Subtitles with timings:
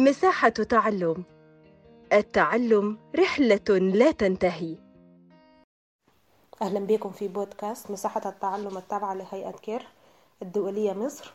[0.00, 1.24] مساحة تعلم.
[2.12, 4.76] التعلم رحلة لا تنتهي.
[6.62, 9.88] أهلا بكم في بودكاست مساحة التعلم التابعة لهيئة كير
[10.42, 11.32] الدولية مصر.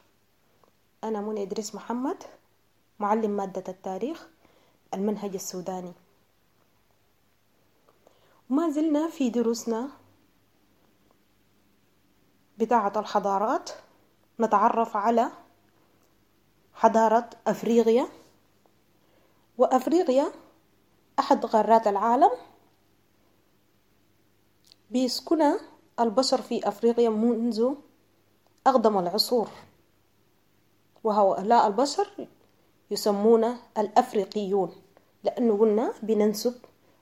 [1.04, 2.23] أنا منى إدريس محمد
[3.00, 4.28] معلم مادة التاريخ
[4.93, 5.93] المنهج السوداني.
[8.50, 9.89] وما زلنا في دروسنا
[12.57, 13.70] بتاعة الحضارات.
[14.39, 15.32] نتعرف على
[16.73, 18.07] حضارة أفريقيا.
[19.58, 20.32] وأفريقيا
[21.20, 22.32] أحد قارات العالم.
[24.91, 25.58] بيسكن
[26.00, 27.73] البشر في أفريقيا منذ
[28.68, 29.49] أقدم العصور
[31.04, 32.27] وهؤلاء البشر
[32.91, 34.72] يسمون الأفريقيون
[35.23, 36.55] لأنه قلنا بننسب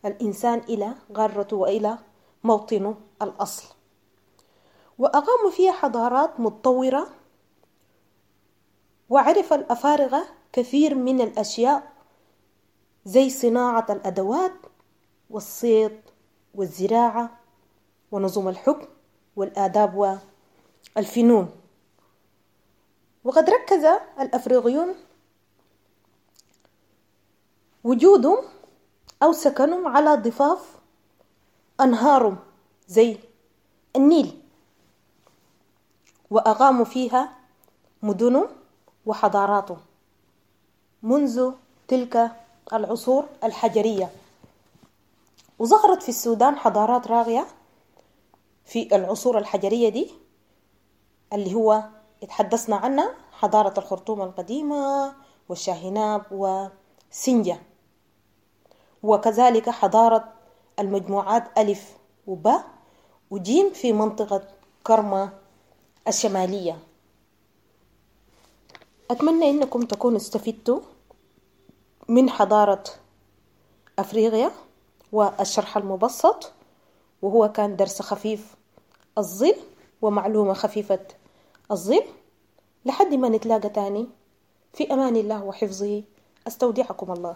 [0.05, 1.97] الإنسان إلى قارته وإلى
[2.43, 3.73] موطنه الأصل.
[4.99, 7.07] وأقاموا فيها حضارات متطورة
[9.09, 11.92] وعرف الأفارقة كثير من الأشياء
[13.05, 14.53] زي صناعة الأدوات
[15.29, 16.01] والصيد
[16.55, 17.39] والزراعة
[18.11, 18.87] ونظم الحكم
[19.35, 20.19] والآداب
[20.95, 21.49] والفنون.
[23.23, 23.85] وقد ركز
[24.19, 24.95] الأفريقيون
[27.83, 28.37] وجودهم
[29.23, 30.75] أو سكنهم على ضفاف
[31.81, 32.37] أنهارهم
[32.87, 33.17] زي
[33.95, 34.41] النيل
[36.29, 37.35] وأقاموا فيها
[38.03, 38.47] مدنهم
[39.05, 39.79] وحضاراتهم
[41.03, 41.51] منذ
[41.87, 42.42] تلك
[42.73, 44.09] العصور الحجرية.
[45.59, 47.47] وظهرت في السودان حضارات راغية
[48.65, 50.11] في العصور الحجرية دي
[51.33, 51.83] اللي هو
[52.23, 55.13] اتحدثنا عنها حضارة الخرطوم القديمة
[55.49, 57.59] والشاهناب وسنجة
[59.03, 60.33] وكذلك حضارة
[60.79, 62.63] المجموعات ألف وباء
[63.31, 64.47] وجيم في منطقة
[64.83, 65.29] كرما
[66.07, 66.77] الشمالية.
[69.11, 70.79] أتمنى أنكم تكونوا استفدتوا
[72.13, 72.83] من حضارة
[73.99, 74.51] أفريقيا
[75.11, 76.51] والشرح المبسط
[77.21, 78.55] وهو كان درس خفيف
[79.17, 79.55] الظل
[80.01, 80.99] ومعلومة خفيفة
[81.71, 82.03] الظل.
[82.85, 84.07] لحد ما نتلاقى تاني
[84.73, 86.03] في أمان الله وحفظه.
[86.47, 87.35] أستودعكم الله.